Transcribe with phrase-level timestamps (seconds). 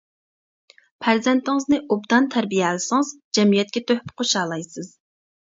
[1.05, 4.93] پەرزەنتىڭىزنى ئوبدان تەربىيەلىسىڭىز، جەمئىيەتكە تۆھپە قوشالايسىز.